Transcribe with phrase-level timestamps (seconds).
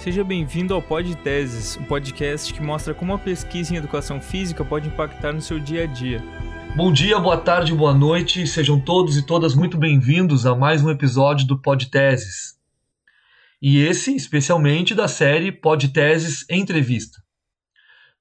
[0.00, 4.64] Seja bem-vindo ao Pod Teses, um podcast que mostra como a pesquisa em educação física
[4.64, 6.24] pode impactar no seu dia a dia.
[6.74, 10.88] Bom dia, boa tarde, boa noite, sejam todos e todas muito bem-vindos a mais um
[10.88, 12.58] episódio do Pod Teses.
[13.60, 17.22] E esse, especialmente, da série Pod Teses Entrevista.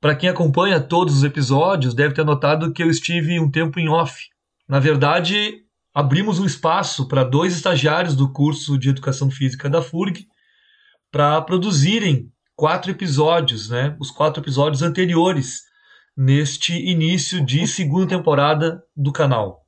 [0.01, 3.87] Para quem acompanha todos os episódios, deve ter notado que eu estive um tempo em
[3.87, 4.27] off.
[4.67, 10.27] Na verdade, abrimos um espaço para dois estagiários do curso de Educação Física da FURG
[11.11, 13.95] para produzirem quatro episódios, né?
[13.99, 15.61] Os quatro episódios anteriores
[16.15, 19.65] neste início de segunda temporada do canal.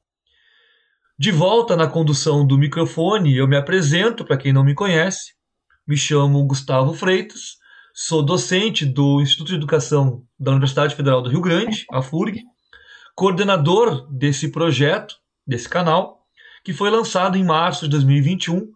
[1.18, 5.34] De volta na condução do microfone, eu me apresento para quem não me conhece.
[5.88, 7.58] Me chamo Gustavo Freitas,
[7.94, 12.42] sou docente do Instituto de Educação da Universidade Federal do Rio Grande, a FURG,
[13.16, 15.16] coordenador desse projeto,
[15.46, 16.26] desse canal,
[16.64, 18.70] que foi lançado em março de 2021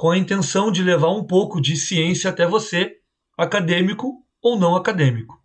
[0.00, 2.96] com a intenção de levar um pouco de ciência até você,
[3.36, 5.38] acadêmico ou não acadêmico.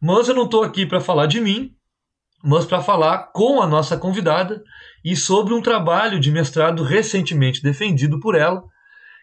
[0.00, 1.72] Mas eu não estou aqui para falar de mim,
[2.42, 4.64] mas para falar com a nossa convidada
[5.04, 8.64] e sobre um trabalho de mestrado recentemente defendido por ela,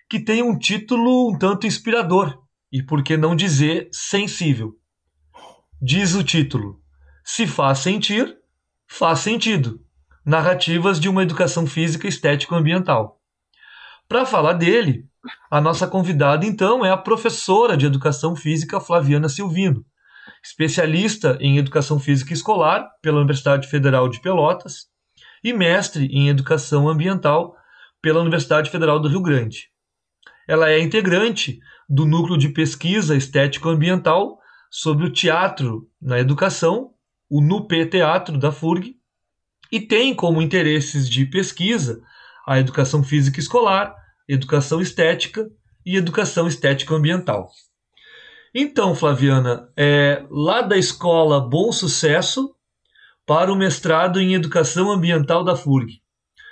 [0.10, 4.72] que tem um título um tanto inspirador e, por que não dizer, sensível.
[5.82, 6.82] Diz o título:
[7.26, 8.38] Se faz sentir,
[8.88, 9.82] faz sentido
[10.26, 13.19] narrativas de uma educação física estético ambiental.
[14.10, 15.06] Para falar dele,
[15.52, 19.86] a nossa convidada então é a professora de educação física Flaviana Silvino,
[20.44, 24.88] especialista em educação física escolar pela Universidade Federal de Pelotas
[25.44, 27.56] e mestre em educação ambiental
[28.02, 29.70] pela Universidade Federal do Rio Grande.
[30.48, 34.40] Ela é integrante do núcleo de pesquisa estético-ambiental
[34.72, 36.96] sobre o teatro na educação,
[37.30, 38.96] o NUP Teatro da FURG,
[39.72, 42.02] e tem como interesses de pesquisa
[42.48, 43.99] a educação física escolar,
[44.30, 45.50] educação estética
[45.86, 47.50] e educação estética ambiental.
[48.54, 52.56] Então, Flaviana, é, lá da escola Bom Sucesso
[53.26, 56.02] para o mestrado em Educação Ambiental da FURG.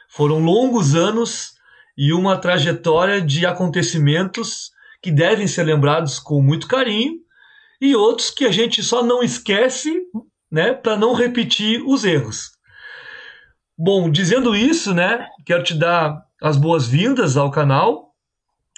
[0.10, 1.54] Foram longos anos
[1.98, 7.16] e uma trajetória de acontecimentos que devem ser lembrados com muito carinho
[7.82, 10.04] e outros que a gente só não esquece
[10.52, 12.52] né, para não repetir os erros.
[13.78, 18.14] Bom, dizendo isso, né, quero te dar as boas-vindas ao canal,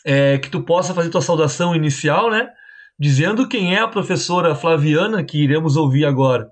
[0.05, 2.49] é, que tu possa fazer tua saudação inicial, né,
[2.97, 6.49] dizendo quem é a professora Flaviana que iremos ouvir agora,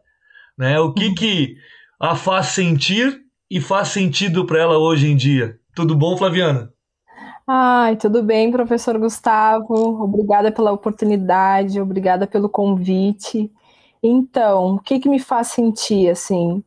[0.57, 1.55] né, o que que
[1.99, 5.57] a faz sentir e faz sentido para ela hoje em dia.
[5.73, 6.71] Tudo bom, Flaviana?
[7.47, 10.03] Ai, tudo bem, professor Gustavo.
[10.03, 13.49] Obrigada pela oportunidade, obrigada pelo convite.
[14.03, 16.61] Então, o que que me faz sentir assim?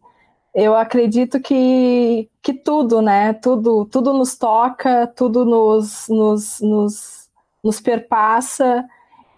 [0.55, 3.33] Eu acredito que, que tudo, né?
[3.34, 7.31] Tudo, tudo nos toca, tudo nos, nos, nos,
[7.62, 8.84] nos perpassa.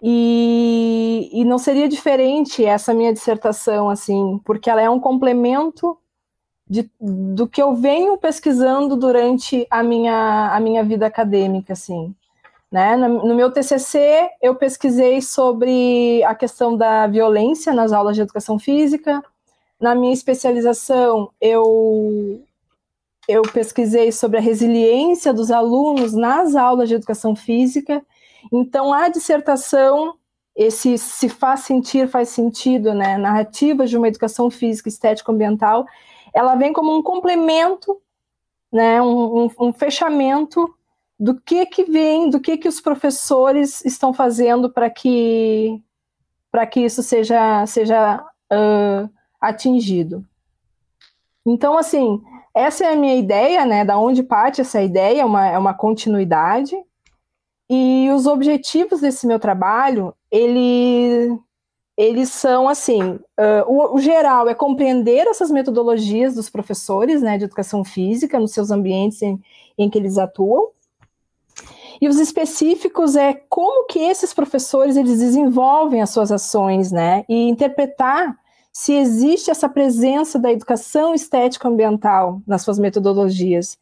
[0.01, 5.97] E, e não seria diferente essa minha dissertação, assim, porque ela é um complemento
[6.67, 12.13] de, do que eu venho pesquisando durante a minha, a minha vida acadêmica, assim.
[12.71, 12.97] Né?
[12.97, 18.57] No, no meu TCC, eu pesquisei sobre a questão da violência nas aulas de educação
[18.57, 19.23] física,
[19.83, 22.41] na minha especialização, eu,
[23.27, 28.01] eu pesquisei sobre a resiliência dos alunos nas aulas de educação física.
[28.49, 30.15] Então, a dissertação,
[30.55, 33.17] esse se faz sentir, faz sentido, né?
[33.17, 35.85] Narrativas de uma educação física estético-ambiental,
[36.33, 38.01] ela vem como um complemento,
[38.71, 39.01] né?
[39.01, 40.73] Um, um, um, fechamento
[41.19, 45.83] do que que vem, do que que os professores estão fazendo para que
[46.49, 49.09] para que isso seja seja uh,
[49.43, 50.25] atingido.
[51.45, 52.21] Então, assim,
[52.53, 53.83] essa é a minha ideia, né?
[53.83, 56.75] Da onde parte essa ideia, é uma, é uma continuidade.
[57.69, 61.37] E os objetivos desse meu trabalho, ele,
[61.97, 67.45] eles são assim: uh, o, o, geral é compreender essas metodologias dos professores né, de
[67.45, 69.41] educação física nos seus ambientes em,
[69.77, 70.69] em que eles atuam.
[71.99, 77.23] E os específicos é como que esses professores eles desenvolvem as suas ações, né?
[77.29, 78.37] E interpretar
[78.73, 83.77] se existe essa presença da educação estética ambiental nas suas metodologias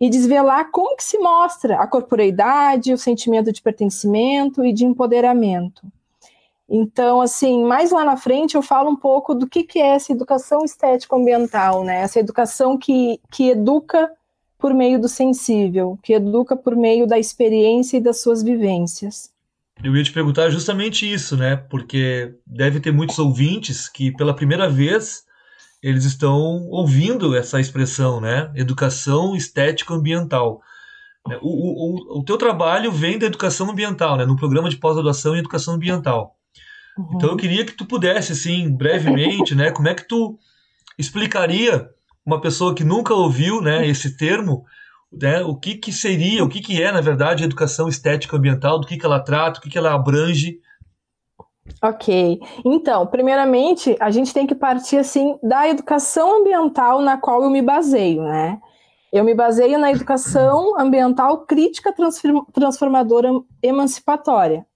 [0.00, 5.82] e desvelar como que se mostra a corporeidade, o sentimento de pertencimento e de empoderamento.
[6.68, 10.12] Então, assim, mais lá na frente eu falo um pouco do que, que é essa
[10.12, 12.02] educação estética ambiental, né?
[12.02, 14.12] Essa educação que, que educa
[14.58, 19.32] por meio do sensível, que educa por meio da experiência e das suas vivências.
[19.82, 21.56] Eu ia te perguntar justamente isso, né?
[21.56, 25.22] Porque deve ter muitos ouvintes que pela primeira vez
[25.82, 28.50] eles estão ouvindo essa expressão, né?
[28.54, 30.60] Educação estético ambiental.
[31.26, 31.38] Né?
[31.40, 34.24] O, o, o teu trabalho vem da educação ambiental, né?
[34.24, 36.36] no programa de pós-graduação em educação ambiental.
[36.98, 37.10] Uhum.
[37.14, 40.36] Então eu queria que tu pudesse, assim, brevemente, né, como é que tu
[40.98, 41.88] explicaria
[42.26, 44.64] uma pessoa que nunca ouviu, né, esse termo,
[45.12, 48.86] né, o que que seria, o que que é, na verdade, educação estética ambiental, do
[48.86, 50.60] que que ela trata, o que que ela abrange.
[51.82, 52.40] Ok.
[52.64, 57.62] Então, primeiramente, a gente tem que partir, assim, da educação ambiental na qual eu me
[57.62, 58.58] baseio, né?
[59.12, 61.94] Eu me baseio na educação ambiental crítica
[62.52, 63.30] transformadora
[63.62, 64.66] emancipatória,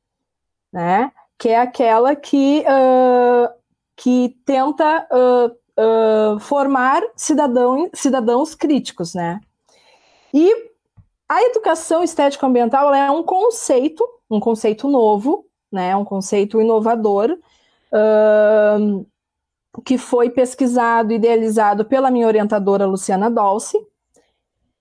[0.73, 1.13] né?
[1.43, 3.53] que é aquela que, uh,
[3.97, 9.41] que tenta uh, uh, formar cidadão, cidadãos críticos, né?
[10.33, 10.71] E
[11.29, 15.97] a educação estético-ambiental é um conceito, um conceito novo, né?
[15.97, 17.39] Um conceito inovador,
[19.85, 23.79] que foi pesquisado idealizado pela minha orientadora Luciana Dolce,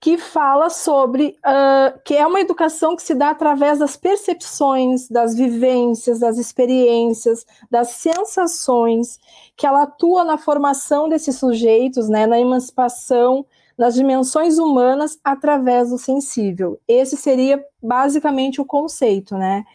[0.01, 5.35] que fala sobre uh, que é uma educação que se dá através das percepções, das
[5.35, 9.19] vivências, das experiências, das sensações,
[9.55, 13.45] que ela atua na formação desses sujeitos, né, na emancipação,
[13.81, 16.79] nas dimensões humanas através do sensível.
[16.87, 19.65] Esse seria basicamente o conceito, né?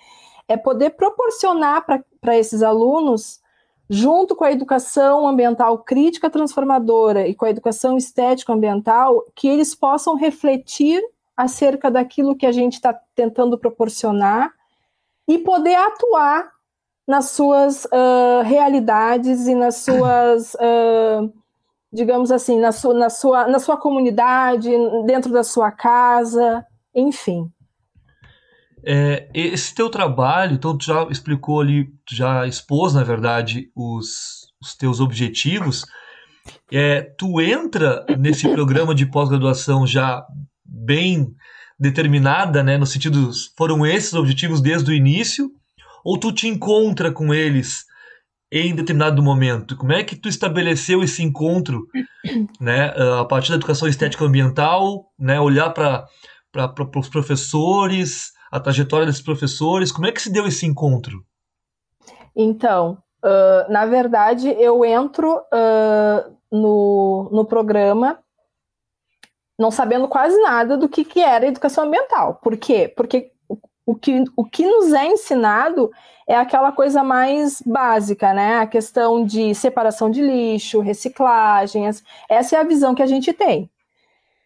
[0.47, 1.85] É poder proporcionar
[2.21, 3.41] para esses alunos
[3.91, 9.75] junto com a educação ambiental crítica transformadora e com a educação estética ambiental, que eles
[9.75, 11.03] possam refletir
[11.37, 14.53] acerca daquilo que a gente está tentando proporcionar
[15.27, 16.53] e poder atuar
[17.09, 21.33] nas suas uh, realidades e nas suas, uh,
[21.97, 24.71] digamos assim, na sua, na, sua, na sua comunidade,
[25.07, 26.65] dentro da sua casa,
[26.95, 27.51] enfim.
[28.85, 34.47] É, esse teu trabalho, então tu já explicou ali, tu já expôs, na verdade, os,
[34.63, 35.85] os teus objetivos.
[36.71, 40.25] É, tu entra nesse programa de pós-graduação já
[40.65, 41.35] bem
[41.79, 45.51] determinada, né, no sentido, foram esses objetivos desde o início,
[46.05, 47.85] ou tu te encontra com eles
[48.51, 49.77] em determinado momento?
[49.77, 51.87] Como é que tu estabeleceu esse encontro,
[52.61, 56.07] né, a partir da educação estética ambiental, né, olhar para
[56.97, 59.93] os professores, a trajetória desses professores?
[59.93, 61.25] Como é que se deu esse encontro?
[62.35, 68.19] Então, uh, na verdade, eu entro uh, no, no programa
[69.59, 72.39] não sabendo quase nada do que, que era educação ambiental.
[72.43, 72.93] Por quê?
[72.95, 73.33] Porque
[73.87, 75.91] o, que, o que nos é ensinado
[76.27, 78.59] é aquela coisa mais básica, né?
[78.59, 81.85] A questão de separação de lixo, reciclagem,
[82.29, 83.71] essa é a visão que a gente tem.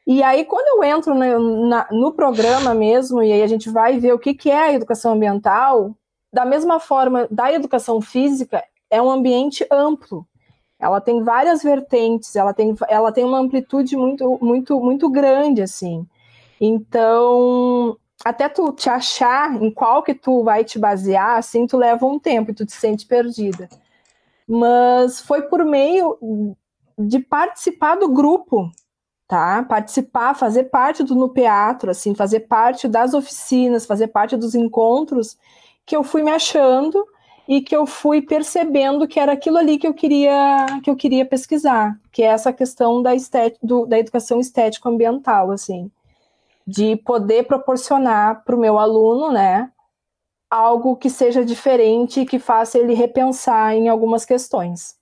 [0.07, 3.99] E aí, quando eu entro no, na, no programa mesmo, e aí a gente vai
[3.99, 5.95] ver o que, que é a educação ambiental,
[6.33, 10.27] da mesma forma da educação física, é um ambiente amplo.
[10.79, 16.07] Ela tem várias vertentes, ela tem, ela tem uma amplitude muito, muito, muito grande, assim.
[16.61, 22.07] Então, até tu te achar em qual que tu vai te basear, assim, tu leva
[22.07, 23.69] um tempo e tu te sente perdida.
[24.47, 26.57] Mas foi por meio
[26.99, 28.71] de participar do grupo
[29.31, 29.63] tá?
[29.63, 35.39] Participar, fazer parte do Nupeatro, assim, fazer parte das oficinas, fazer parte dos encontros,
[35.87, 37.07] que eu fui me achando
[37.47, 41.25] e que eu fui percebendo que era aquilo ali que eu queria que eu queria
[41.25, 43.13] pesquisar, que é essa questão da,
[43.63, 45.89] do, da educação estético ambiental, assim,
[46.71, 49.69] de poder proporcionar para o meu aluno, né,
[50.49, 54.95] algo que seja diferente e que faça ele repensar em algumas questões.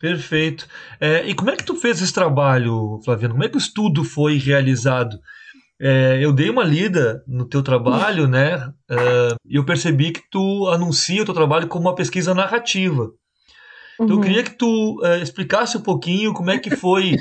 [0.00, 0.66] Perfeito.
[1.00, 3.34] É, e como é que tu fez esse trabalho, Flaviano?
[3.34, 5.18] Como é que o estudo foi realizado?
[5.78, 8.72] É, eu dei uma lida no teu trabalho, né?
[8.88, 13.10] É, e eu percebi que tu anuncia o teu trabalho como uma pesquisa narrativa.
[13.94, 14.14] Então uhum.
[14.14, 17.16] eu queria que tu é, explicasse um pouquinho como é que foi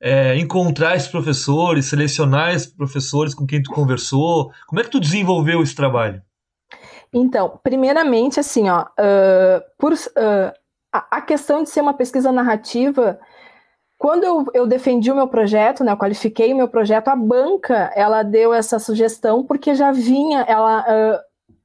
[0.00, 4.52] é, encontrar esses professores, selecionar esses professores com quem tu conversou.
[4.66, 6.22] Como é que tu desenvolveu esse trabalho?
[7.12, 10.52] Então, primeiramente, assim, ó, uh, por, uh,
[10.92, 13.18] a, questão de ser uma pesquisa narrativa,
[13.96, 17.90] quando eu, eu, defendi o meu projeto, né, eu qualifiquei o meu projeto, a banca
[17.94, 21.18] ela deu essa sugestão porque já vinha, ela, uh,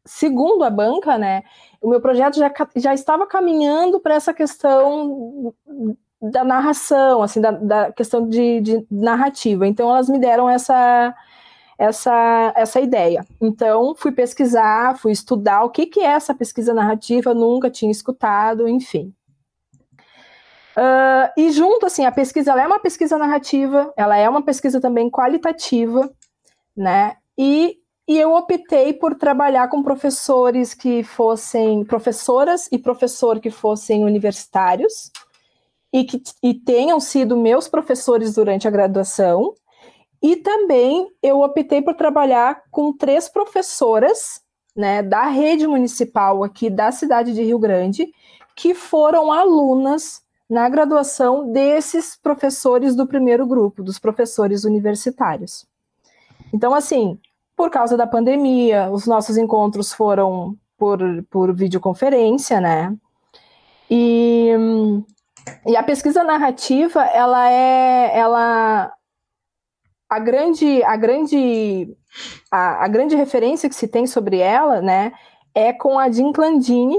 [0.05, 1.43] segundo a banca, né,
[1.81, 5.53] o meu projeto já, já estava caminhando para essa questão
[6.21, 9.65] da narração, assim, da, da questão de, de, narrativa.
[9.67, 11.15] Então elas me deram essa
[11.77, 13.25] essa, essa ideia.
[13.41, 18.67] Então, fui pesquisar, fui estudar o que, que é essa pesquisa narrativa, nunca tinha escutado,
[18.67, 19.11] enfim.
[20.77, 25.09] Uh, e junto, assim, a pesquisa é uma pesquisa narrativa, ela é uma pesquisa também
[25.09, 26.07] qualitativa,
[26.77, 27.15] né?
[27.35, 34.03] E, e eu optei por trabalhar com professores que fossem professoras e professor que fossem
[34.05, 35.11] universitários
[35.93, 39.53] e que e tenham sido meus professores durante a graduação
[40.21, 44.41] E também eu optei por trabalhar com três professoras
[44.75, 48.07] né, da rede municipal aqui da cidade de Rio Grande,
[48.55, 55.65] que foram alunas na graduação desses professores do primeiro grupo, dos professores universitários.
[56.53, 57.17] Então, assim,
[57.55, 62.95] por causa da pandemia, os nossos encontros foram por, por videoconferência, né?
[63.89, 64.51] E,
[65.65, 68.93] e a pesquisa narrativa, ela é, ela,
[70.09, 71.95] a grande, a grande,
[72.51, 75.11] a, a grande referência que se tem sobre ela, né,
[75.53, 76.97] é com a Jean Clandini,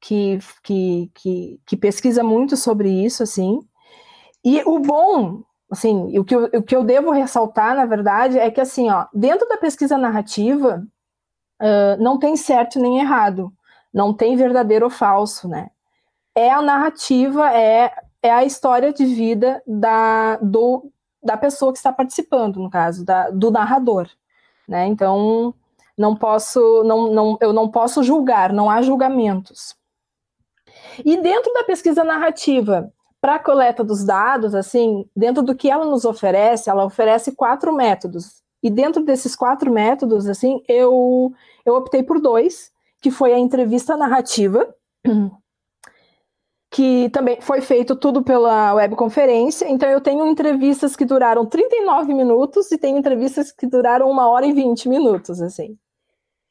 [0.00, 3.60] que, que, que, que pesquisa muito sobre isso, assim.
[4.44, 8.50] E o bom assim, o que, eu, o que eu devo ressaltar, na verdade, é
[8.50, 10.86] que, assim, ó, dentro da pesquisa narrativa,
[11.60, 13.52] uh, não tem certo nem errado,
[13.92, 15.70] não tem verdadeiro ou falso, né?
[16.36, 17.90] É a narrativa, é,
[18.22, 23.30] é a história de vida da, do, da pessoa que está participando, no caso, da,
[23.30, 24.08] do narrador,
[24.68, 24.86] né?
[24.86, 25.54] Então,
[25.96, 29.74] não posso, não, não, eu não posso julgar, não há julgamentos.
[31.04, 35.84] E dentro da pesquisa narrativa, para a coleta dos dados, assim, dentro do que ela
[35.84, 38.42] nos oferece, ela oferece quatro métodos.
[38.62, 41.32] E dentro desses quatro métodos, assim, eu,
[41.64, 44.74] eu optei por dois, que foi a entrevista narrativa,
[46.76, 49.66] que também foi feito tudo pela webconferência.
[49.66, 54.44] Então, eu tenho entrevistas que duraram 39 minutos e tenho entrevistas que duraram uma hora
[54.44, 55.78] e 20 minutos, assim.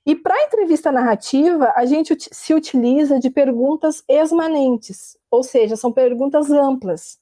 [0.04, 6.50] E para entrevista narrativa, a gente se utiliza de perguntas esmanentes, ou seja, são perguntas
[6.50, 7.20] amplas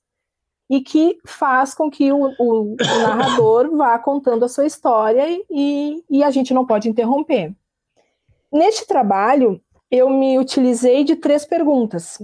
[0.69, 6.01] e que faz com que o, o, o narrador vá contando a sua história e,
[6.09, 7.53] e a gente não pode interromper.
[8.49, 12.21] Neste trabalho, eu me utilizei de três perguntas,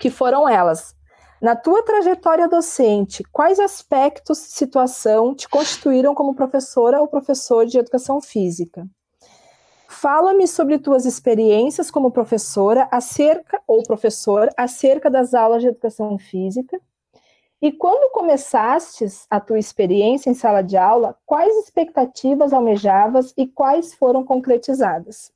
[0.00, 0.96] que foram elas.
[1.40, 8.20] Na tua trajetória docente, quais aspectos, situação te constituíram como professora ou professor de educação
[8.20, 8.86] física?
[9.88, 16.80] Fala-me sobre tuas experiências como professora acerca ou professor acerca das aulas de educação física.
[17.60, 23.92] E quando começastes a tua experiência em sala de aula, quais expectativas almejavas e quais
[23.92, 25.30] foram concretizadas?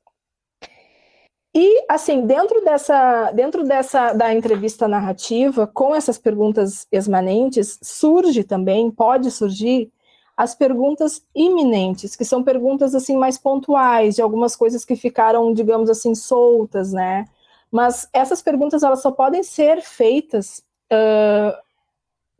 [1.57, 8.91] E assim, dentro dessa, dentro dessa da entrevista narrativa, com essas perguntas esmanentes, surge também,
[8.91, 9.89] pode surgir
[10.35, 15.89] as perguntas iminentes, que são perguntas assim mais pontuais, de algumas coisas que ficaram, digamos
[15.89, 17.25] assim, soltas, né?
[17.71, 20.61] Mas essas perguntas elas só podem ser feitas.
[20.91, 21.55] Uh,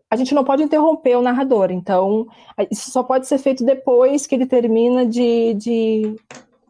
[0.09, 2.27] a gente não pode interromper o narrador, então
[2.69, 6.15] isso só pode ser feito depois que ele termina de, de,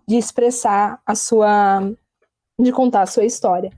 [0.08, 1.92] de expressar a sua,
[2.60, 3.72] de contar a sua história.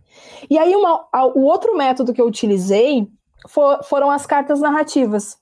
[0.49, 3.07] E aí uma, o outro método que eu utilizei
[3.47, 5.37] for, foram as cartas narrativas.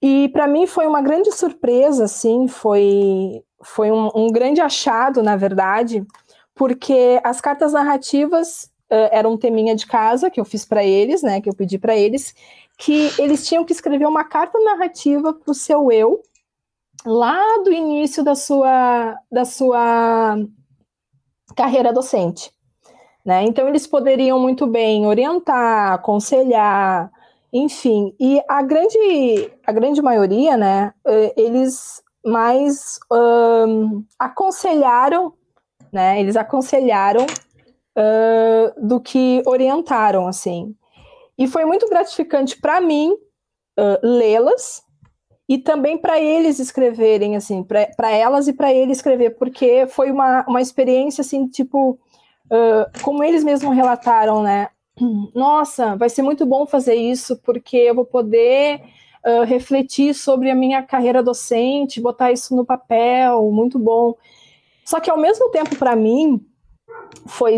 [0.00, 5.36] E para mim foi uma grande surpresa, assim, foi, foi um, um, grande achado, na
[5.36, 6.04] verdade,
[6.54, 11.22] porque as cartas narrativas uh, eram um teminha de casa que eu fiz para eles,
[11.22, 12.34] né, que eu pedi para eles,
[12.76, 16.20] que eles tinham que escrever uma carta narrativa para o seu eu,
[17.06, 20.36] lá do início da sua, da sua
[21.54, 22.52] carreira docente.
[23.24, 23.44] Né?
[23.44, 27.10] Então, eles poderiam muito bem orientar, aconselhar,
[27.52, 35.34] enfim, e a grande, a grande maioria, né, eh, eles mais um, aconselharam,
[35.92, 40.74] né, eles aconselharam uh, do que orientaram, assim.
[41.36, 44.82] E foi muito gratificante para mim uh, lê-las
[45.48, 50.44] e também para eles escreverem, assim, para elas e para ele escrever, porque foi uma,
[50.48, 51.98] uma experiência, assim, tipo,
[52.46, 54.68] uh, como eles mesmos relataram, né,
[55.34, 58.80] nossa, vai ser muito bom fazer isso, porque eu vou poder
[59.24, 64.14] uh, refletir sobre a minha carreira docente, botar isso no papel, muito bom.
[64.84, 66.44] Só que ao mesmo tempo, para mim,
[67.26, 67.56] foi,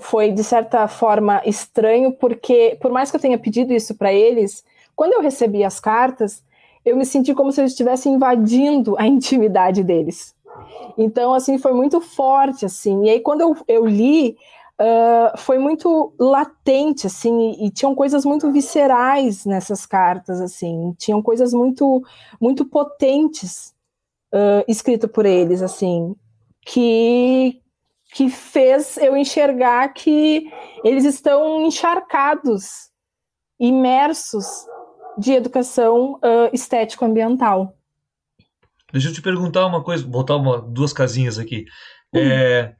[0.00, 4.64] foi de certa forma estranho, porque por mais que eu tenha pedido isso para eles,
[4.96, 6.42] quando eu recebi as cartas,
[6.84, 10.34] eu me senti como se eles estivessem invadindo a intimidade deles.
[10.96, 13.04] Então, assim, foi muito forte, assim.
[13.04, 14.36] E aí, quando eu, eu li,
[14.80, 21.22] uh, foi muito latente, assim, e, e, tinham coisas muito viscerais nessas cartas, assim, tinham
[21.22, 22.02] coisas muito,
[22.40, 23.74] muito potentes
[24.32, 26.14] uh, escritas por eles, assim,
[26.64, 27.60] que,
[28.12, 30.50] que fez eu enxergar que
[30.84, 32.90] eles estão encharcados,
[33.58, 34.66] imersos
[35.18, 37.76] de educação uh, estético-ambiental.
[38.92, 41.64] Deixa eu te perguntar uma coisa, botar uma, duas casinhas aqui.
[42.12, 42.20] Uhum.
[42.20, 42.74] É,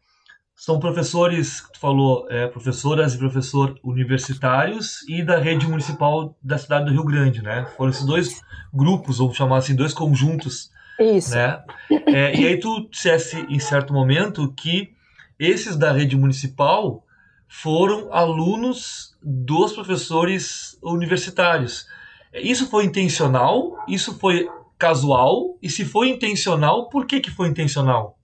[0.54, 6.86] são professores, tu falou, é, professoras e professor universitários e da rede municipal da cidade
[6.86, 7.66] do Rio Grande, né?
[7.76, 8.40] Foram esses dois
[8.72, 10.70] grupos, vamos chamar assim, dois conjuntos.
[11.00, 11.34] Isso.
[11.34, 11.60] Né?
[12.06, 14.94] É, e aí tu dissesse em certo momento que
[15.38, 17.04] esses da rede municipal
[17.48, 21.86] foram alunos dos professores universitários.
[22.34, 23.78] Isso foi intencional?
[23.88, 24.48] Isso foi
[24.78, 25.56] casual?
[25.62, 28.16] E se foi intencional, por que, que foi intencional?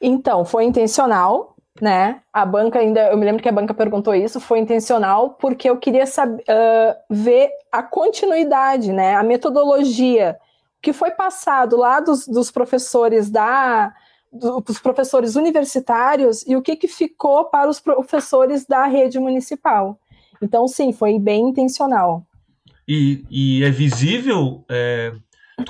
[0.00, 2.20] Então, foi intencional, né?
[2.32, 5.76] A banca ainda, eu me lembro que a banca perguntou isso, foi intencional porque eu
[5.76, 9.14] queria saber, uh, ver a continuidade, né?
[9.14, 10.36] A metodologia
[10.82, 13.94] que foi passado lá dos, dos professores da
[14.32, 19.98] dos professores universitários e o que, que ficou para os professores da rede municipal.
[20.40, 22.24] Então, sim, foi bem intencional.
[22.86, 25.12] E, e é visível, é,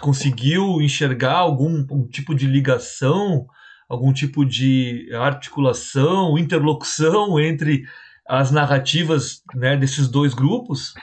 [0.00, 3.46] conseguiu enxergar algum um tipo de ligação
[3.92, 7.84] algum tipo de articulação, interlocução entre
[8.26, 10.94] as narrativas né, desses dois grupos?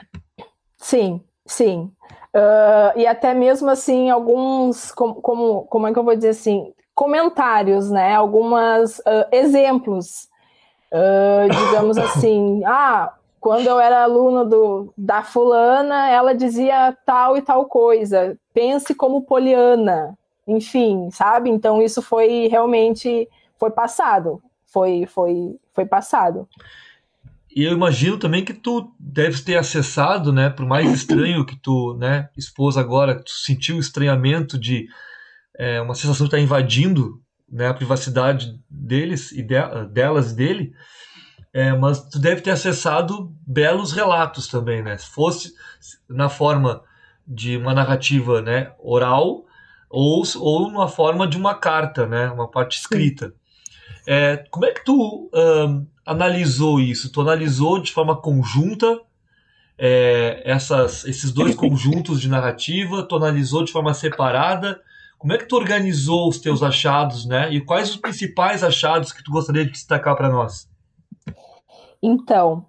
[0.75, 1.91] Sim, sim.
[2.35, 6.73] Uh, e até mesmo assim, alguns, como, como, como é que eu vou dizer assim,
[6.95, 8.15] comentários, né?
[8.15, 10.27] Algumas uh, exemplos.
[10.91, 17.41] Uh, digamos assim, ah, quando eu era aluna do, da fulana, ela dizia tal e
[17.41, 18.37] tal coisa.
[18.53, 20.17] Pense como Poliana
[20.49, 21.49] enfim, sabe?
[21.49, 23.27] Então isso foi realmente
[23.57, 26.47] foi passado, foi foi foi passado.
[27.55, 31.95] E eu imagino também que tu deves ter acessado, né, por mais estranho que tu,
[31.99, 34.87] né, expôs agora, tu sentiu o estranhamento de
[35.57, 37.19] é, uma sensação de estar invadindo,
[37.51, 39.55] né, a privacidade deles e de,
[39.91, 40.73] delas e dele,
[41.53, 44.97] é, mas tu deve ter acessado belos relatos também, né?
[44.97, 45.53] Se fosse
[46.07, 46.83] na forma
[47.27, 49.45] de uma narrativa, né, oral,
[49.89, 52.29] ou, ou numa forma de uma carta, né?
[52.29, 53.33] Uma parte escrita.
[54.07, 57.11] É, como é que tu um, analisou isso?
[57.11, 59.01] Tu analisou de forma conjunta
[59.77, 63.03] é, essas, esses dois conjuntos de narrativa?
[63.03, 64.79] Tu analisou de forma separada?
[65.17, 67.51] Como é que tu organizou os teus achados, né?
[67.51, 70.68] E quais os principais achados que tu gostaria de destacar para nós?
[72.01, 72.65] Então,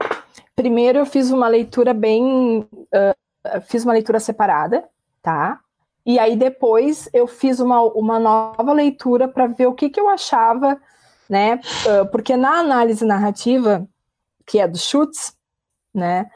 [0.57, 4.89] primeiro eu fiz uma leitura bem, uh, fiz uma leitura separada,
[5.23, 5.61] tá?
[6.05, 10.09] E aí depois eu fiz uma, uma nova leitura para ver o que, que eu
[10.09, 10.81] achava,
[11.29, 11.61] né?
[11.87, 13.87] Uh, porque na análise narrativa,
[14.47, 15.37] que é do Schutz,
[15.95, 16.31] né?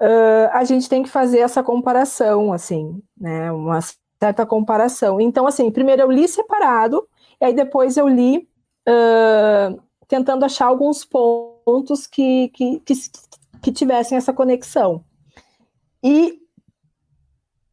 [0.00, 3.50] Uh, a gente tem que fazer essa comparação, assim, né?
[3.50, 3.80] Uma
[4.20, 5.20] certa comparação.
[5.20, 7.06] Então, assim, primeiro eu li separado,
[7.40, 8.48] e aí depois eu li
[8.88, 12.94] uh, tentando achar alguns pontos que, que, que,
[13.62, 15.04] que tivessem essa conexão.
[16.02, 16.40] E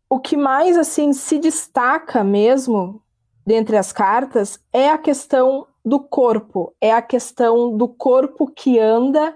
[0.10, 3.02] o que mais assim se destaca mesmo
[3.46, 9.36] dentre as cartas é a questão do corpo, é a questão do corpo que anda,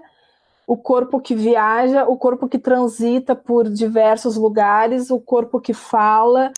[0.66, 6.52] o corpo que viaja, o corpo que transita por diversos lugares, o corpo que fala.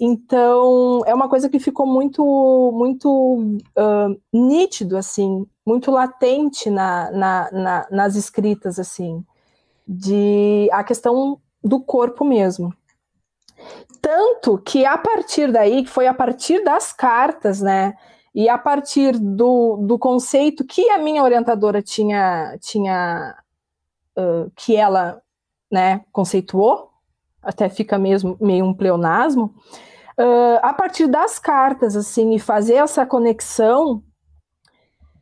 [0.00, 2.22] Então, é uma coisa que ficou muito,
[2.74, 9.24] muito uh, nítido, assim, muito latente na, na, na, nas escritas, assim,
[9.86, 12.74] de a questão do corpo mesmo.
[14.00, 17.94] Tanto que a partir daí, que foi a partir das cartas, né?
[18.34, 23.36] E a partir do, do conceito que a minha orientadora tinha, tinha
[24.18, 25.22] uh, que ela
[25.70, 26.90] né, conceituou,
[27.44, 29.54] até fica mesmo meio um pleonasmo,
[30.18, 34.02] uh, a partir das cartas, assim, e fazer essa conexão,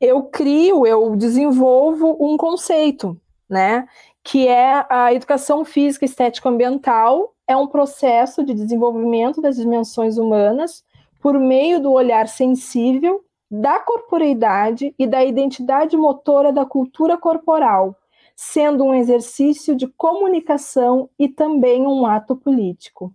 [0.00, 3.16] eu crio, eu desenvolvo um conceito,
[3.48, 3.86] né?
[4.24, 7.34] Que é a educação física estético ambiental.
[7.46, 10.82] É um processo de desenvolvimento das dimensões humanas
[11.20, 17.94] por meio do olhar sensível, da corporeidade e da identidade motora da cultura corporal,
[18.36, 23.14] sendo um exercício de comunicação e também um ato político.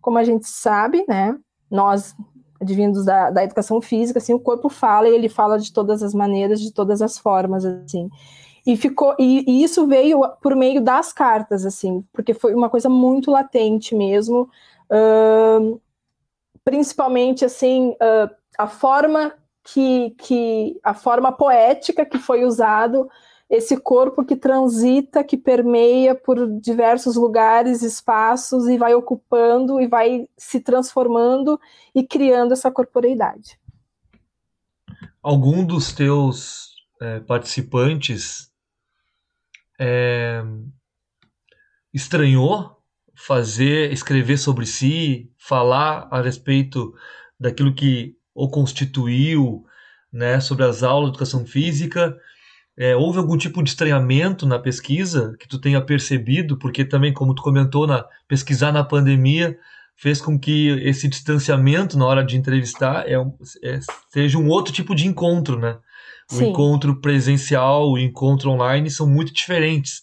[0.00, 1.36] Como a gente sabe, né,
[1.70, 2.14] nós,
[2.60, 6.14] advindos da, da educação física, assim, o corpo fala e ele fala de todas as
[6.14, 8.10] maneiras, de todas as formas, assim.
[8.66, 12.88] E ficou e, e, isso veio por meio das cartas, assim, porque foi uma coisa
[12.88, 14.50] muito latente mesmo,
[14.90, 15.80] uh,
[16.64, 23.08] principalmente assim uh, a forma que, que a forma poética que foi usado
[23.48, 30.28] esse corpo que transita, que permeia por diversos lugares, espaços e vai ocupando e vai
[30.36, 31.60] se transformando
[31.94, 33.58] e criando essa corporeidade.
[35.22, 38.50] Algum dos teus é, participantes
[39.78, 40.42] é,
[41.92, 42.76] estranhou
[43.16, 46.94] fazer, escrever sobre si, falar a respeito
[47.40, 49.64] daquilo que o constituiu,
[50.12, 52.16] né, sobre as aulas de educação física.
[52.78, 56.58] É, houve algum tipo de estranhamento na pesquisa que tu tenha percebido?
[56.58, 59.56] Porque também, como tu comentou, na pesquisar na pandemia
[59.96, 63.14] fez com que esse distanciamento na hora de entrevistar é,
[63.64, 65.78] é seja um outro tipo de encontro, né?
[66.30, 66.50] O Sim.
[66.50, 70.02] encontro presencial, o encontro online são muito diferentes.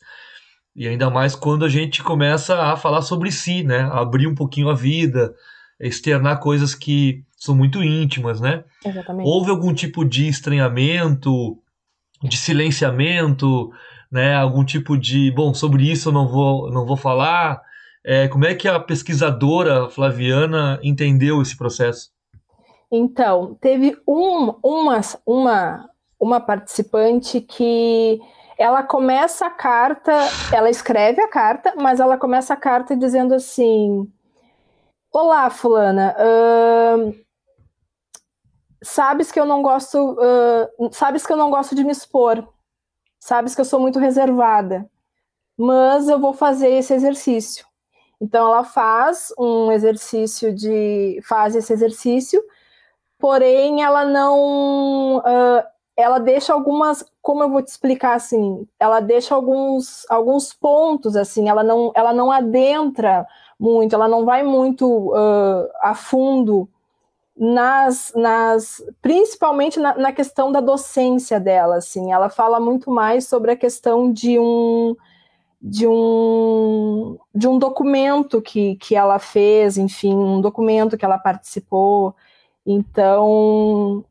[0.75, 3.81] E ainda mais quando a gente começa a falar sobre si, né?
[3.91, 5.33] abrir um pouquinho a vida,
[5.79, 8.63] externar coisas que são muito íntimas, né?
[8.83, 9.27] Exatamente.
[9.27, 11.59] Houve algum tipo de estranhamento,
[12.23, 13.71] de silenciamento,
[14.11, 14.35] né?
[14.35, 17.61] Algum tipo de, bom, sobre isso eu não vou, não vou falar.
[18.05, 22.11] É, como é que a pesquisadora Flaviana entendeu esse processo?
[22.91, 28.19] Então, teve um, uma, uma, uma participante que
[28.57, 30.11] ela começa a carta,
[30.51, 34.07] ela escreve a carta, mas ela começa a carta dizendo assim:
[35.11, 37.15] Olá, fulana, uh,
[38.83, 42.47] sabes que eu não gosto, uh, sabes que eu não gosto de me expor,
[43.19, 44.87] sabes que eu sou muito reservada,
[45.57, 47.65] mas eu vou fazer esse exercício.
[48.21, 52.43] Então ela faz um exercício de, faz esse exercício,
[53.17, 55.63] porém ela não, uh,
[55.95, 61.47] ela deixa algumas, como eu vou te explicar assim, ela deixa alguns, alguns pontos assim,
[61.49, 63.25] ela não, ela não adentra
[63.57, 65.13] muito, ela não vai muito
[65.81, 66.67] a fundo
[67.35, 73.51] nas, nas principalmente na, na, questão da docência dela, assim, ela fala muito mais sobre
[73.51, 74.95] a questão de um
[75.61, 82.15] de um de um documento que, que ela fez, enfim, um documento que ela participou.
[82.65, 84.05] Então,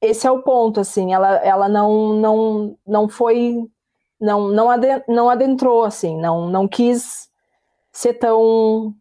[0.00, 3.68] esse é o ponto, assim, ela, ela não não não foi
[4.20, 4.68] não não,
[5.08, 7.30] não adentrou assim, não não quis
[7.92, 8.94] ser tão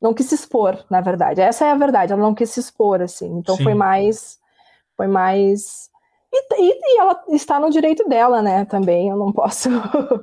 [0.00, 1.40] não quis se expor, na verdade.
[1.40, 3.26] Essa é a verdade, ela não quis se expor, assim.
[3.38, 3.64] Então Sim.
[3.64, 4.38] foi mais.
[4.96, 5.90] Foi mais.
[6.32, 8.64] E, e, e, ela está no direito dela, né?
[8.64, 9.08] Também.
[9.08, 9.68] Eu não posso.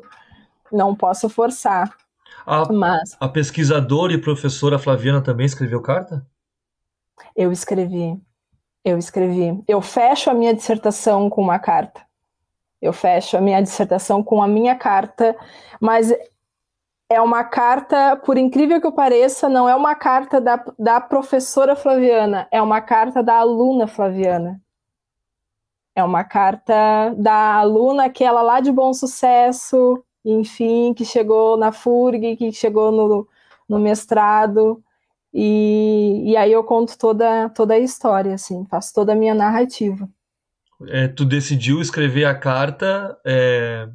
[0.72, 1.96] não posso forçar.
[2.46, 3.16] A, Mas.
[3.20, 6.26] A pesquisadora e professora Flaviana também escreveu carta?
[7.36, 8.20] Eu escrevi.
[8.84, 9.62] Eu escrevi.
[9.68, 12.02] Eu fecho a minha dissertação com uma carta.
[12.82, 15.36] Eu fecho a minha dissertação com a minha carta,
[15.80, 16.14] mas
[17.10, 21.76] é uma carta, por incrível que eu pareça, não é uma carta da, da professora
[21.76, 24.62] Flaviana, é uma carta da aluna Flaviana.
[25.96, 31.72] É uma carta da aluna que ela lá de bom sucesso, enfim, que chegou na
[31.72, 33.28] FURG, que chegou no,
[33.68, 34.84] no mestrado.
[35.34, 40.08] E, e aí eu conto toda, toda a história, assim, faço toda a minha narrativa.
[40.88, 43.90] É, tu decidiu escrever a carta, é,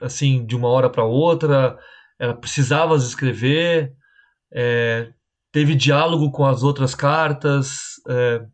[0.00, 1.78] assim, de uma hora para outra,
[2.22, 3.92] ela precisava escrever,
[4.52, 5.12] é,
[5.50, 8.00] teve diálogo com as outras cartas.
[8.08, 8.46] É,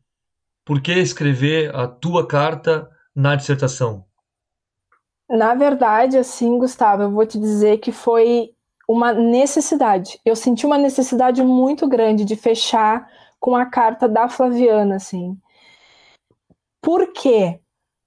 [0.65, 4.07] por que escrever a tua carta na dissertação?
[5.29, 8.55] Na verdade, assim, Gustavo, eu vou te dizer que foi
[8.89, 10.19] uma necessidade.
[10.25, 13.07] Eu senti uma necessidade muito grande de fechar
[13.39, 15.39] com a carta da Flaviana, assim.
[16.81, 17.61] Por quê?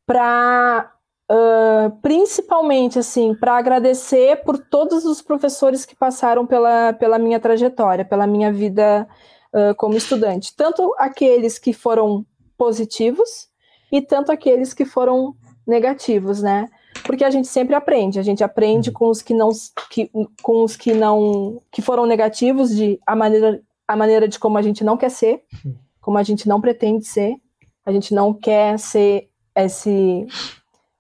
[0.08, 0.92] Para
[1.32, 8.04] Uh, principalmente assim para agradecer por todos os professores que passaram pela, pela minha trajetória,
[8.04, 9.08] pela minha vida
[9.54, 12.26] uh, como estudante, tanto aqueles que foram
[12.58, 13.48] positivos
[13.90, 15.34] e tanto aqueles que foram
[15.66, 16.68] negativos, né?
[17.06, 18.96] Porque a gente sempre aprende, a gente aprende uhum.
[18.96, 19.52] com os que não
[19.90, 24.58] que, com os que não que foram negativos de a maneira a maneira de como
[24.58, 25.76] a gente não quer ser, uhum.
[26.02, 27.38] como a gente não pretende ser,
[27.86, 30.28] a gente não quer ser esse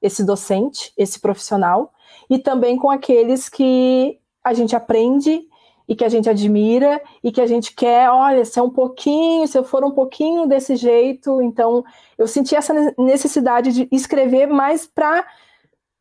[0.02, 1.94] esse docente, esse profissional,
[2.30, 5.42] e também com aqueles que a gente aprende
[5.88, 9.48] e que a gente admira e que a gente quer, olha, se é um pouquinho,
[9.48, 11.84] se eu for um pouquinho desse jeito, então
[12.18, 15.26] eu senti essa necessidade de escrever mais para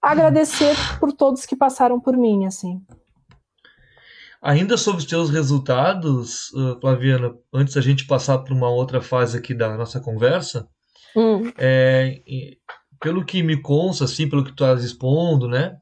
[0.01, 2.81] agradecer por todos que passaram por mim, assim.
[4.43, 9.37] Ainda sobre os teus resultados, uh, Flaviana, antes da gente passar para uma outra fase
[9.37, 10.67] aqui da nossa conversa,
[11.15, 11.53] hum.
[11.59, 12.23] é,
[13.01, 15.77] pelo que me consta, assim, pelo que tu estás expondo, né?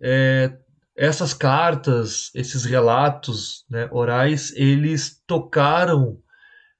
[0.00, 0.52] É,
[0.96, 6.18] essas cartas, esses relatos né, orais, eles tocaram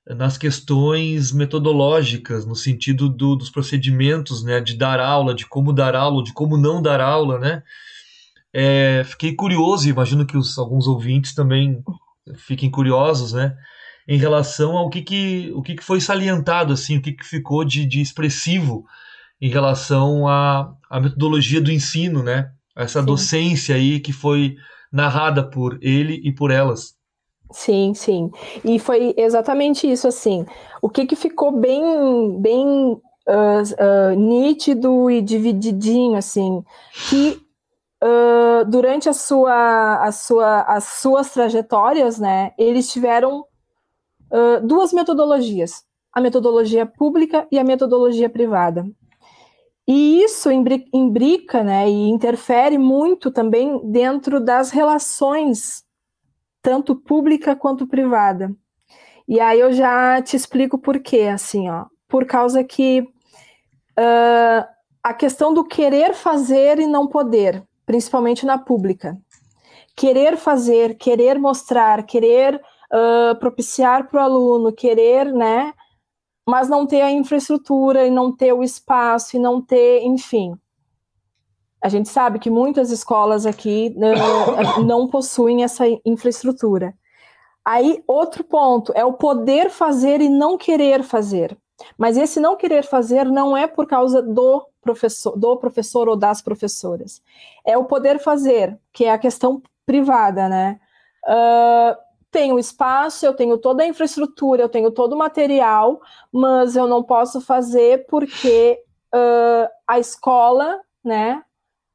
[0.06, 5.94] nas questões metodológicas, no sentido do, dos procedimentos, né, de dar aula, de como dar
[5.94, 7.62] aula, de como não dar aula, né?
[8.52, 11.82] É, fiquei curioso, imagino que os, alguns ouvintes também
[12.36, 13.56] fiquem curiosos, né?
[14.06, 17.64] Em relação ao que, que, o que, que foi salientado, assim, o que, que ficou
[17.64, 18.84] de, de expressivo
[19.42, 22.48] em relação à, à metodologia do ensino, né?
[22.76, 23.06] Essa sim.
[23.06, 24.54] docência aí que foi
[24.92, 26.94] narrada por ele e por elas.
[27.50, 28.30] Sim, sim.
[28.64, 30.46] E foi exatamente isso, assim.
[30.80, 36.62] O que, que ficou bem, bem uh, uh, nítido e divididinho, assim,
[37.10, 37.42] que
[38.00, 43.44] uh, durante a sua, a sua, as suas trajetórias, né, eles tiveram
[44.64, 48.82] duas metodologias, a metodologia pública e a metodologia privada.
[49.86, 55.84] E isso imbrica né, e interfere muito também dentro das relações,
[56.62, 58.54] tanto pública quanto privada.
[59.26, 61.86] E aí eu já te explico por quê, assim, ó.
[62.08, 64.66] Por causa que uh,
[65.02, 69.18] a questão do querer fazer e não poder, principalmente na pública.
[69.96, 75.72] Querer fazer, querer mostrar, querer uh, propiciar para o aluno, querer, né?
[76.46, 80.58] Mas não ter a infraestrutura e não ter o espaço e não ter, enfim.
[81.80, 86.94] A gente sabe que muitas escolas aqui não, não possuem essa infraestrutura.
[87.64, 91.56] Aí, outro ponto é o poder fazer e não querer fazer.
[91.96, 96.42] Mas esse não querer fazer não é por causa do professor, do professor ou das
[96.42, 97.22] professoras.
[97.64, 100.80] É o poder fazer, que é a questão privada, né?
[101.26, 101.96] Uh,
[102.32, 106.00] tenho espaço, eu tenho toda a infraestrutura, eu tenho todo o material,
[106.32, 108.80] mas eu não posso fazer porque
[109.14, 111.42] uh, a escola, né?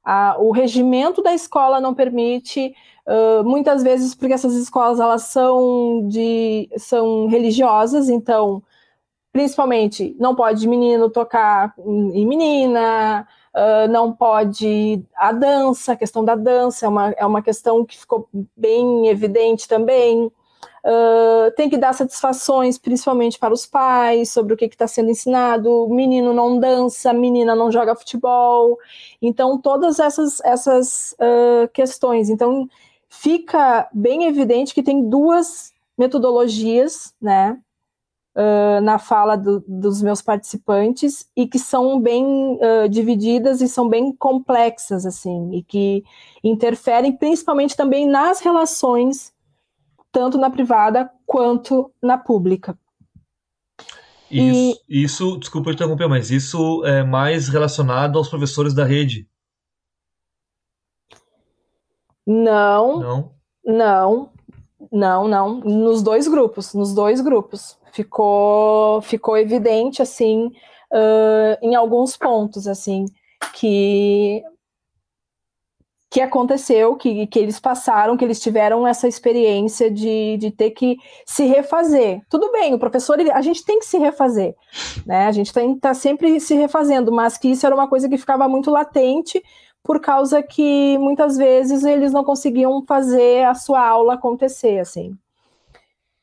[0.06, 2.74] A, o regimento da escola não permite,
[3.08, 8.64] uh, muitas vezes porque essas escolas elas são de são religiosas, então
[9.34, 16.36] principalmente não pode menino tocar em menina, uh, não pode a dança, a questão da
[16.36, 20.32] dança é uma, é uma questão que ficou bem evidente também.
[20.86, 25.88] Uh, tem que dar satisfações, principalmente para os pais, sobre o que está sendo ensinado.
[25.90, 28.78] Menino não dança, menina não joga futebol.
[29.22, 32.30] Então, todas essas, essas uh, questões.
[32.30, 32.70] Então,
[33.10, 37.60] fica bem evidente que tem duas metodologias, né?
[38.38, 42.24] Uh, na fala do, dos meus participantes e que são bem
[42.56, 46.04] uh, divididas e são bem complexas, assim, e que
[46.44, 49.34] interferem principalmente também nas relações,
[50.12, 52.78] tanto na privada quanto na pública.
[54.30, 55.04] Isso, e...
[55.04, 59.28] isso, desculpa interromper, mas isso é mais relacionado aos professores da rede.
[62.26, 63.00] Não.
[63.00, 63.32] Não.
[63.66, 64.30] Não.
[64.92, 65.60] Não, não.
[65.62, 70.48] Nos dois grupos, nos dois grupos ficou, ficou evidente, assim,
[70.92, 73.06] uh, em alguns pontos, assim,
[73.54, 74.44] que
[76.10, 80.98] que aconteceu, que, que eles passaram, que eles tiveram essa experiência de, de ter que
[81.26, 82.22] se refazer.
[82.30, 84.56] Tudo bem, o professor, ele, a gente tem que se refazer,
[85.06, 85.28] né?
[85.28, 88.48] A gente tem tá sempre se refazendo, mas que isso era uma coisa que ficava
[88.48, 89.44] muito latente,
[89.84, 95.16] por causa que muitas vezes eles não conseguiam fazer a sua aula acontecer, assim.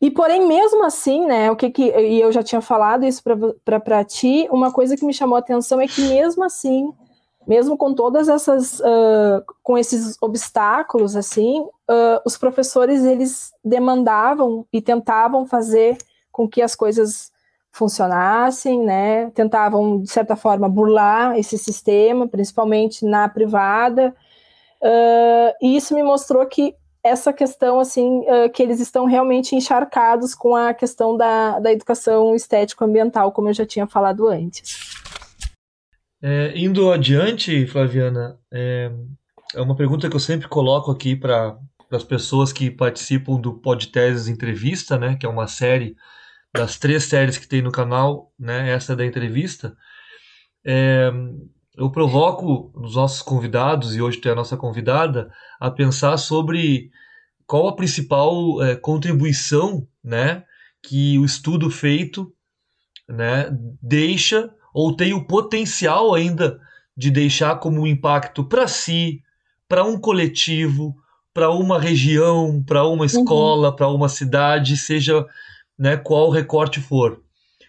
[0.04, 3.22] E porém, mesmo assim, né, o que que e eu já tinha falado isso
[3.64, 6.92] para ti, uma coisa que me chamou a atenção é que mesmo assim,
[7.46, 14.82] mesmo com todas essas, uh, com esses obstáculos, assim, uh, os professores eles demandavam e
[14.82, 15.96] tentavam fazer
[16.30, 17.32] com que as coisas
[17.72, 24.14] funcionassem, né, tentavam de certa forma burlar esse sistema, principalmente na privada,
[24.82, 30.34] uh, e isso me mostrou que essa questão, assim, uh, que eles estão realmente encharcados
[30.34, 34.94] com a questão da, da educação estético-ambiental, como eu já tinha falado antes.
[36.22, 38.90] É, indo adiante, Flaviana, é,
[39.54, 41.58] é, uma pergunta que eu sempre coloco aqui para
[41.90, 45.94] as pessoas que participam do Podteses Entrevista, né, que é uma série
[46.54, 49.76] das três séries que tem no canal, né, essa é da entrevista.
[50.64, 51.12] É,
[51.76, 56.90] eu provoco os nossos convidados, e hoje tu é a nossa convidada, a pensar sobre
[57.46, 60.44] qual a principal é, contribuição né,
[60.82, 62.32] que o estudo feito
[63.08, 63.48] né,
[63.82, 66.60] deixa ou tem o potencial ainda
[66.96, 69.20] de deixar como impacto para si,
[69.68, 70.94] para um coletivo,
[71.32, 73.04] para uma região, para uma uhum.
[73.04, 73.76] escola, uhum.
[73.76, 75.26] para uma cidade, seja
[75.76, 77.23] né, qual recorte for.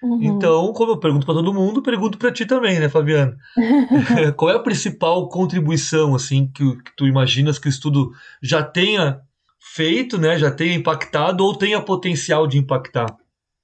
[0.06, 0.20] Uhum.
[0.22, 3.36] Então, como eu pergunto para todo mundo, pergunto para ti também, né, Fabiana?
[4.38, 9.20] Qual é a principal contribuição, assim, que, que, tu imaginas que o estudo já tenha
[9.60, 13.08] feito, né, já tenha impactado ou tenha potencial de impactar?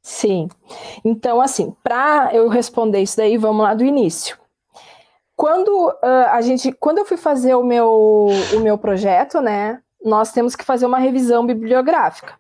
[0.01, 0.49] Sim.
[1.05, 4.35] Então, assim, para eu responder isso daí, vamos lá do início.
[5.35, 10.31] Quando uh, a gente, quando eu fui fazer o meu, o meu projeto, né, nós
[10.31, 12.33] temos que fazer uma revisão bibliográfica,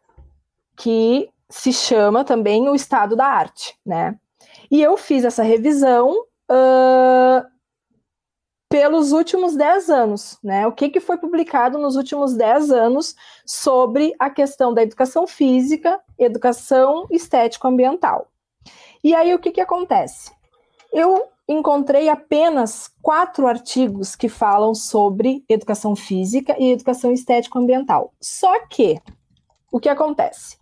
[0.75, 4.17] que se chama também o estado da arte, né?
[4.69, 6.11] E eu fiz essa revisão
[6.49, 7.45] uh,
[8.69, 10.65] pelos últimos 10 anos, né?
[10.65, 15.99] O que, que foi publicado nos últimos 10 anos sobre a questão da educação física,
[16.17, 18.27] educação estético-ambiental.
[19.03, 20.31] E aí o que, que acontece?
[20.91, 28.13] eu encontrei apenas quatro artigos que falam sobre educação física e educação estética ambiental.
[28.19, 28.99] Só que,
[29.71, 30.57] o que acontece?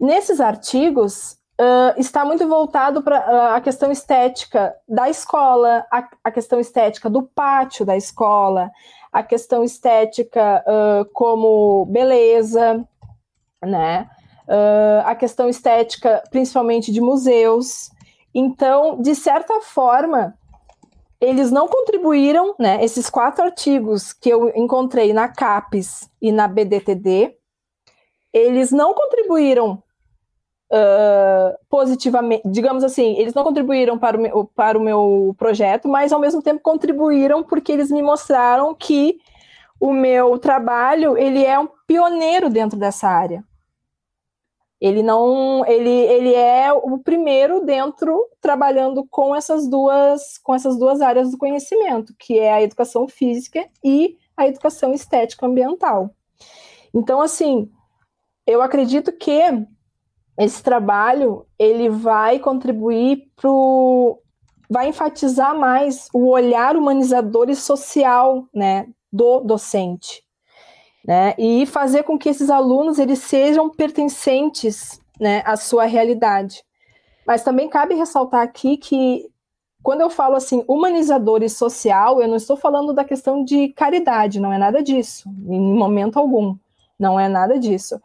[0.00, 6.30] Nesses artigos, uh, está muito voltado para uh, a questão estética da escola, a, a,
[6.30, 8.70] questão estética do pátio da escola,
[9.12, 12.86] a questão estética uh, como beleza,
[13.62, 14.08] né?
[15.06, 17.90] a questão estética principalmente de museus.
[18.34, 20.34] Então, de certa forma,
[21.18, 22.84] eles não contribuíram, né?
[22.84, 27.34] Esses quatro artigos que eu encontrei na CAPES e na BDTD,
[28.34, 29.82] eles não contribuíram
[31.68, 36.20] positivamente, digamos assim, eles não contribuíram para o, meu, para o meu projeto, mas ao
[36.20, 39.18] mesmo tempo contribuíram porque eles me mostraram que
[39.78, 43.44] o meu trabalho ele é um pioneiro dentro dessa área.
[44.80, 51.00] Ele não, ele, ele é o primeiro dentro trabalhando com essas duas com essas duas
[51.00, 56.10] áreas do conhecimento, que é a educação física e a educação estética ambiental.
[56.92, 57.70] Então, assim,
[58.46, 59.66] eu acredito que
[60.38, 63.50] esse trabalho ele vai contribuir para
[64.68, 70.24] vai enfatizar mais o olhar humanizador e social né, do docente.
[71.06, 76.64] Né, e fazer com que esses alunos eles sejam pertencentes né, à sua realidade.
[77.26, 79.28] Mas também cabe ressaltar aqui que
[79.82, 84.40] quando eu falo assim humanizador e social, eu não estou falando da questão de caridade,
[84.40, 86.56] não é nada disso, em momento algum,
[86.98, 88.00] não é nada disso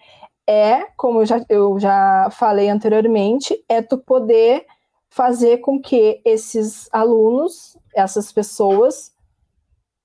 [0.50, 4.66] é, como eu já, eu já falei anteriormente, é tu poder
[5.08, 9.12] fazer com que esses alunos, essas pessoas,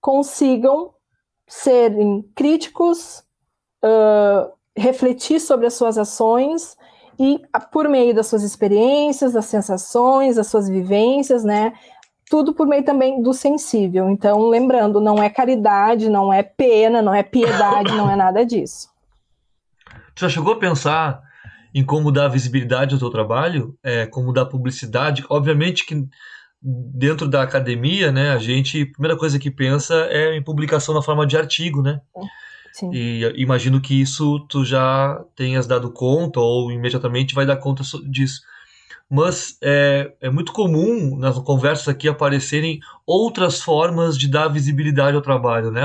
[0.02, 0.92] consigam
[1.46, 3.24] serem críticos,
[3.83, 6.76] uh, refletir sobre as suas ações
[7.18, 7.40] e,
[7.72, 11.72] por meio das suas experiências, das sensações, das suas vivências, né?
[12.28, 14.11] Tudo por meio também do sensível.
[14.11, 18.93] Então, lembrando, não é caridade, não é pena, não é piedade, não é nada disso.
[20.14, 21.20] Tu já chegou a pensar
[21.74, 23.77] em como dar visibilidade ao teu trabalho?
[23.83, 25.24] É, como dar publicidade?
[25.29, 26.07] Obviamente que
[26.62, 31.03] dentro da academia, né, a gente, a primeira coisa que pensa é em publicação na
[31.03, 32.00] forma de artigo, né?
[32.72, 32.90] Sim.
[32.92, 38.40] E imagino que isso tu já tenhas dado conta ou imediatamente vai dar conta disso.
[39.11, 45.22] Mas é, é muito comum nas conversas aqui aparecerem outras formas de dar visibilidade ao
[45.22, 45.83] trabalho, né?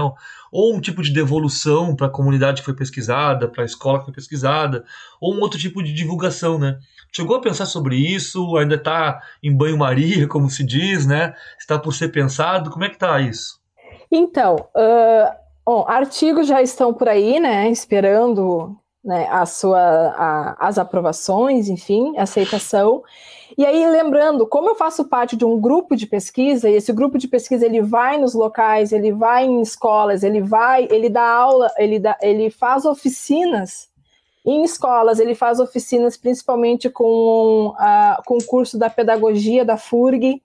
[0.51, 4.05] Ou um tipo de devolução para a comunidade que foi pesquisada, para a escola que
[4.05, 4.83] foi pesquisada,
[5.19, 6.77] ou um outro tipo de divulgação, né?
[7.12, 8.55] Chegou a pensar sobre isso?
[8.57, 11.33] Ainda está em banho-maria, como se diz, né?
[11.59, 12.69] Está por ser pensado?
[12.69, 13.59] Como é que está isso?
[14.12, 15.31] Então, uh,
[15.65, 17.69] bom, artigos já estão por aí, né?
[17.69, 23.03] Esperando né, a sua, a, as aprovações, enfim, aceitação.
[23.57, 27.17] E aí, lembrando, como eu faço parte de um grupo de pesquisa, e esse grupo
[27.17, 31.71] de pesquisa ele vai nos locais, ele vai em escolas, ele vai, ele dá aula,
[31.77, 33.89] ele, dá, ele faz oficinas
[34.45, 40.41] em escolas, ele faz oficinas principalmente com, a, com o curso da pedagogia da FURG.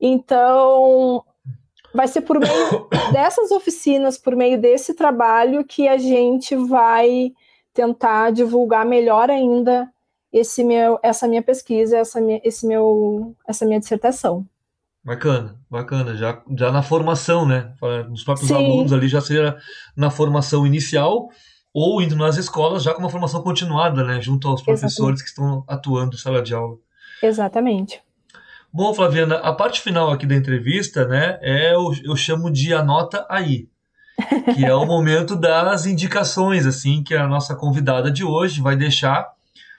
[0.00, 1.22] Então,
[1.94, 7.32] vai ser por meio dessas oficinas, por meio desse trabalho, que a gente vai
[7.72, 9.88] tentar divulgar melhor ainda
[10.32, 14.46] esse meu, essa minha pesquisa, essa minha, esse meu, essa minha dissertação.
[15.02, 16.14] Bacana, bacana.
[16.14, 17.74] Já, já na formação, né?
[18.08, 18.54] Nos próprios Sim.
[18.54, 19.56] alunos ali já seria
[19.96, 21.28] na formação inicial
[21.72, 24.20] ou indo nas escolas já com uma formação continuada, né?
[24.20, 25.22] Junto aos professores Exatamente.
[25.22, 26.76] que estão atuando em sala de aula.
[27.22, 28.02] Exatamente.
[28.72, 33.26] Bom, Flaviana, a parte final aqui da entrevista, né, é eu, eu chamo de anota
[33.28, 33.68] aí
[34.54, 39.28] que é o momento das indicações, assim, que a nossa convidada de hoje vai deixar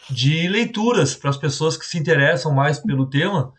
[0.09, 3.53] de leituras para as pessoas que se interessam mais pelo tema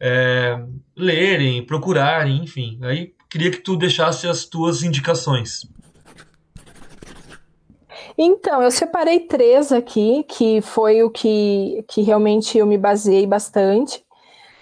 [0.00, 0.58] é,
[0.96, 2.78] lerem, procurarem, enfim.
[2.82, 5.66] Aí queria que tu deixasse as tuas indicações.
[8.16, 14.04] Então, eu separei três aqui, que foi o que, que realmente eu me baseei bastante.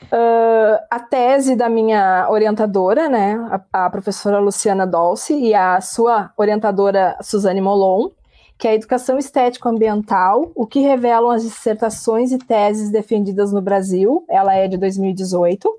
[0.07, 3.35] Uh, a tese da minha orientadora, né,
[3.73, 8.11] a, a, professora Luciana Dolce, e a sua orientadora Suzane Molon,
[8.57, 13.61] que é a Educação Estético Ambiental, o que revelam as dissertações e teses defendidas no
[13.61, 15.69] Brasil, ela é de 2018.
[15.69, 15.77] Uh,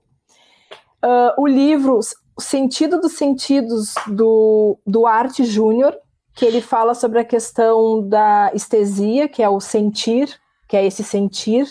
[1.37, 1.99] o livro
[2.35, 5.97] O Sentido dos Sentidos, do, do Arte Júnior,
[6.35, 10.37] que ele fala sobre a questão da estesia, que é o sentir,
[10.67, 11.65] que é esse sentir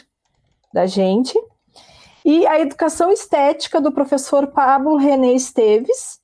[0.72, 1.38] da gente
[2.26, 6.20] e a educação estética do professor Pablo René Esteves,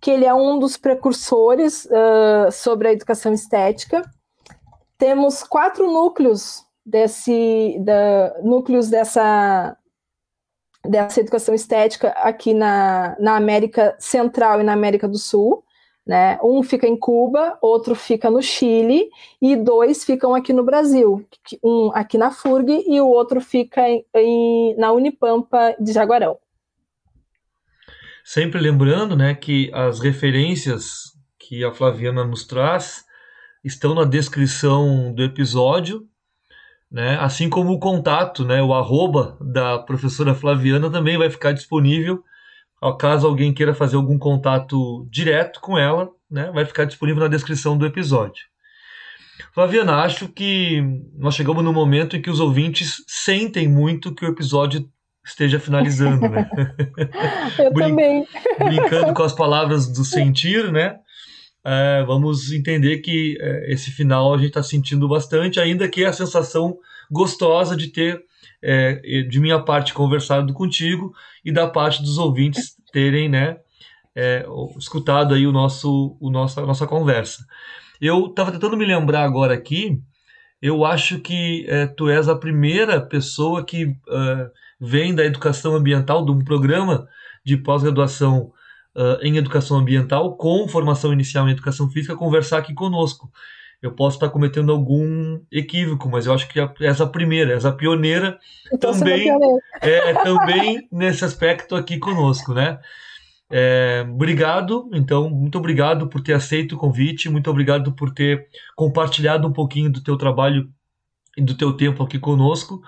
[0.00, 4.02] que ele é um dos precursores uh, sobre a educação estética.
[4.98, 9.76] Temos quatro núcleos desse da, núcleos dessa
[10.84, 15.64] dessa educação estética aqui na, na América Central e na América do Sul.
[16.06, 16.38] Né?
[16.42, 19.08] Um fica em Cuba, outro fica no Chile
[19.40, 21.26] e dois ficam aqui no Brasil,
[21.62, 26.38] um aqui na FURG e o outro fica em, em, na Unipampa de Jaguarão.
[28.22, 33.04] Sempre lembrando né, que as referências que a Flaviana nos traz
[33.62, 36.06] estão na descrição do episódio,
[36.90, 37.18] né?
[37.18, 42.22] assim como o contato, né, o arroba da professora Flaviana também vai ficar disponível
[42.92, 47.78] caso alguém queira fazer algum contato direto com ela, né, vai ficar disponível na descrição
[47.78, 48.44] do episódio.
[49.52, 50.82] Flaviana, acho que
[51.16, 54.88] nós chegamos no momento em que os ouvintes sentem muito que o episódio
[55.24, 56.48] esteja finalizando, né?
[57.58, 58.28] Eu Brin também.
[58.58, 60.96] Brincando com as palavras do sentir, né?
[61.64, 66.12] É, vamos entender que é, esse final a gente está sentindo bastante, ainda que a
[66.12, 66.76] sensação
[67.10, 68.22] gostosa de ter
[68.64, 71.12] é, de minha parte, conversado contigo
[71.44, 73.58] e da parte dos ouvintes terem né,
[74.16, 74.46] é,
[74.78, 77.44] escutado aí o nosso, o nosso, a nossa conversa.
[78.00, 80.00] Eu estava tentando me lembrar agora aqui,
[80.62, 84.50] eu acho que é, tu és a primeira pessoa que uh,
[84.80, 87.06] vem da educação ambiental, de um programa
[87.44, 88.50] de pós-graduação
[88.96, 93.30] uh, em educação ambiental, com formação inicial em educação física, conversar aqui conosco
[93.86, 98.38] eu posso estar cometendo algum equívoco, mas eu acho que essa primeira, essa pioneira
[98.72, 99.28] então, também
[99.82, 102.78] é também nesse aspecto aqui conosco, né?
[103.50, 109.46] É, obrigado, então, muito obrigado por ter aceito o convite, muito obrigado por ter compartilhado
[109.46, 110.70] um pouquinho do teu trabalho
[111.36, 112.82] e do teu tempo aqui conosco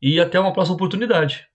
[0.00, 1.48] e até uma próxima oportunidade.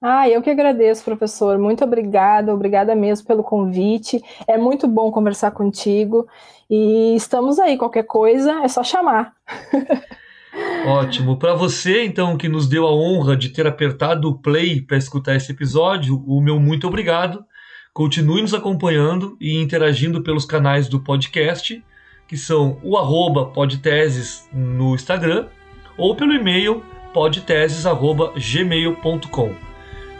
[0.00, 1.58] Ah, eu que agradeço, professor.
[1.58, 4.22] Muito obrigada, obrigada mesmo pelo convite.
[4.46, 6.28] É muito bom conversar contigo.
[6.68, 9.34] E estamos aí, qualquer coisa é só chamar.
[10.86, 11.38] Ótimo.
[11.38, 15.34] Para você, então, que nos deu a honra de ter apertado o play para escutar
[15.36, 17.44] esse episódio, o meu muito obrigado.
[17.92, 21.84] Continue nos acompanhando e interagindo pelos canais do podcast,
[22.28, 25.46] que são o arroba podteses no Instagram
[25.96, 26.84] ou pelo e-mail
[27.14, 29.65] podteses.gmail.com.